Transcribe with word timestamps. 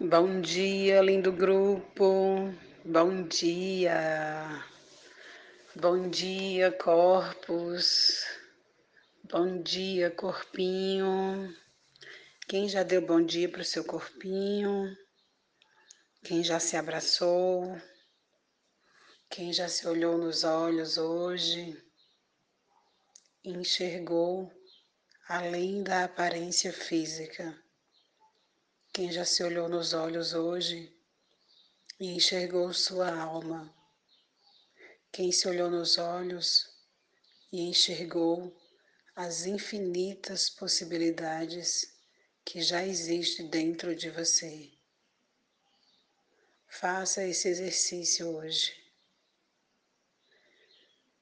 Bom 0.00 0.40
dia, 0.40 1.02
lindo 1.02 1.32
grupo. 1.32 2.54
Bom 2.84 3.26
dia. 3.26 4.64
Bom 5.74 6.08
dia, 6.08 6.70
corpos. 6.70 8.22
Bom 9.24 9.60
dia, 9.60 10.08
corpinho. 10.08 11.52
Quem 12.46 12.68
já 12.68 12.84
deu 12.84 13.04
bom 13.04 13.20
dia 13.20 13.48
para 13.48 13.62
o 13.62 13.64
seu 13.64 13.82
corpinho? 13.82 14.96
Quem 16.22 16.44
já 16.44 16.60
se 16.60 16.76
abraçou? 16.76 17.76
Quem 19.28 19.52
já 19.52 19.68
se 19.68 19.88
olhou 19.88 20.16
nos 20.16 20.44
olhos 20.44 20.96
hoje? 20.96 21.76
Enxergou 23.44 24.48
além 25.28 25.82
da 25.82 26.04
aparência 26.04 26.72
física? 26.72 27.60
Quem 28.98 29.12
já 29.12 29.24
se 29.24 29.44
olhou 29.44 29.68
nos 29.68 29.92
olhos 29.92 30.34
hoje 30.34 30.92
e 32.00 32.08
enxergou 32.08 32.74
sua 32.74 33.16
alma? 33.16 33.72
Quem 35.12 35.30
se 35.30 35.46
olhou 35.46 35.70
nos 35.70 35.98
olhos 35.98 36.68
e 37.52 37.60
enxergou 37.60 38.52
as 39.14 39.46
infinitas 39.46 40.50
possibilidades 40.50 41.96
que 42.44 42.60
já 42.60 42.84
existem 42.84 43.46
dentro 43.46 43.94
de 43.94 44.10
você? 44.10 44.68
Faça 46.66 47.22
esse 47.22 47.46
exercício 47.46 48.28
hoje. 48.34 48.74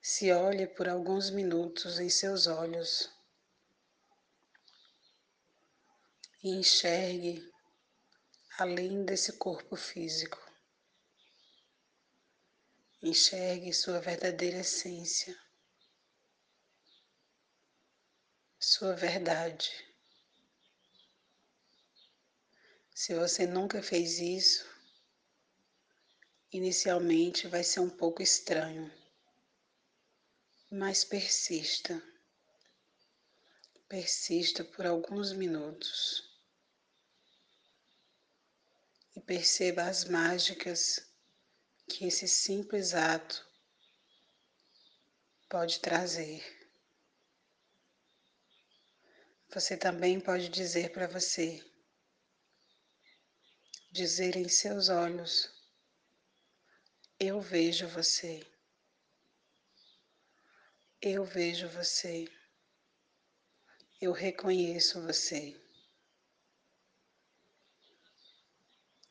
Se 0.01 0.33
olhe 0.33 0.67
por 0.67 0.89
alguns 0.89 1.29
minutos 1.29 1.98
em 1.98 2.09
seus 2.09 2.47
olhos 2.47 3.11
e 6.43 6.48
enxergue 6.48 7.55
além 8.59 9.05
desse 9.05 9.34
corpo 9.34 9.77
físico. 9.77 10.41
Enxergue 13.03 13.72
sua 13.75 14.00
verdadeira 14.00 14.58
essência, 14.61 15.39
sua 18.58 18.94
verdade. 18.94 19.70
Se 22.94 23.14
você 23.14 23.47
nunca 23.47 23.83
fez 23.83 24.19
isso, 24.19 24.66
inicialmente 26.50 27.47
vai 27.48 27.62
ser 27.62 27.81
um 27.81 27.91
pouco 27.91 28.22
estranho, 28.22 28.91
mas 30.70 31.05
persista. 31.05 32.03
Persista 33.86 34.64
por 34.64 34.86
alguns 34.86 35.33
minutos 35.33 36.36
e 39.17 39.20
perceba 39.20 39.84
as 39.84 40.05
mágicas 40.05 41.00
que 41.89 42.06
esse 42.06 42.28
simples 42.28 42.92
ato 42.92 43.45
pode 45.48 45.81
trazer. 45.81 46.45
Você 49.55 49.75
também 49.77 50.20
pode 50.20 50.50
dizer 50.50 50.92
para 50.92 51.06
você, 51.06 51.64
dizer 53.91 54.37
em 54.37 54.48
seus 54.48 54.91
olhos: 54.91 55.50
Eu 57.19 57.41
vejo 57.41 57.89
você. 57.89 58.47
Eu 61.00 61.25
vejo 61.25 61.69
você. 61.69 62.27
Eu 63.98 64.12
reconheço 64.12 65.00
você. 65.00 65.66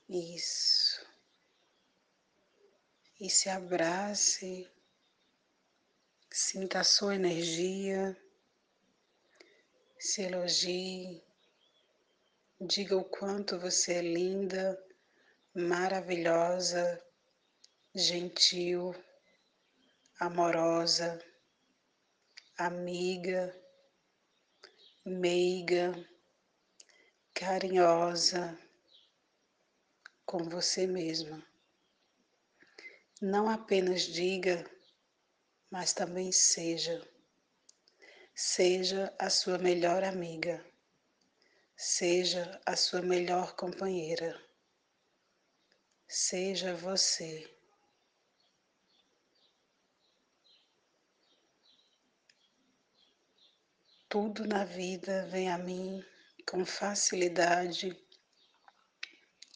Isso. 0.07 1.03
E 3.19 3.27
se 3.27 3.49
abrace, 3.49 4.69
sinta 6.31 6.81
a 6.81 6.83
sua 6.83 7.15
energia, 7.15 8.15
se 9.97 10.21
elogie, 10.21 11.23
diga 12.61 12.95
o 12.95 13.03
quanto 13.03 13.59
você 13.59 13.93
é 13.93 14.01
linda, 14.01 14.79
maravilhosa, 15.55 17.03
gentil, 17.95 18.93
amorosa, 20.19 21.19
amiga, 22.59 23.59
meiga, 25.03 25.93
carinhosa 27.33 28.64
com 30.35 30.49
você 30.49 30.85
mesma. 30.85 31.41
Não 33.21 33.49
apenas 33.49 34.01
diga, 34.01 34.69
mas 35.71 35.93
também 35.93 36.29
seja. 36.29 37.01
Seja 38.35 39.15
a 39.17 39.29
sua 39.29 39.57
melhor 39.57 40.03
amiga. 40.03 40.61
Seja 41.77 42.61
a 42.65 42.75
sua 42.75 43.01
melhor 43.01 43.55
companheira. 43.55 44.37
Seja 46.05 46.75
você. 46.75 47.49
Tudo 54.09 54.45
na 54.45 54.65
vida 54.65 55.27
vem 55.27 55.49
a 55.49 55.57
mim 55.57 56.03
com 56.45 56.65
facilidade 56.65 58.04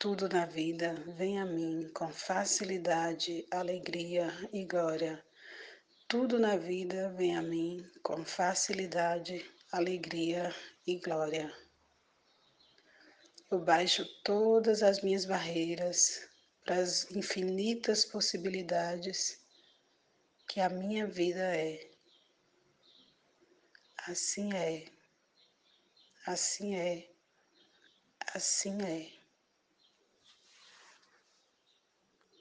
Tudo 0.00 0.30
na 0.30 0.46
vida 0.46 0.94
vem 1.08 1.38
a 1.38 1.44
mim 1.44 1.90
com 1.92 2.08
facilidade, 2.08 3.46
alegria 3.50 4.32
e 4.50 4.64
glória. 4.64 5.22
Tudo 6.08 6.38
na 6.38 6.56
vida 6.56 7.10
vem 7.10 7.36
a 7.36 7.42
mim 7.42 7.86
com 8.02 8.24
facilidade, 8.24 9.44
alegria 9.70 10.54
e 10.86 10.98
glória. 10.98 11.54
Eu 13.50 13.58
baixo 13.58 14.06
todas 14.24 14.82
as 14.82 15.02
minhas 15.02 15.26
barreiras 15.26 16.26
para 16.64 16.76
as 16.76 17.10
infinitas 17.10 18.02
possibilidades 18.02 19.38
que 20.48 20.60
a 20.60 20.70
minha 20.70 21.06
vida 21.06 21.44
é. 21.54 21.90
Assim 24.08 24.50
é, 24.54 24.86
assim 26.24 26.74
é, 26.74 27.06
assim 28.34 28.80
é. 28.80 29.19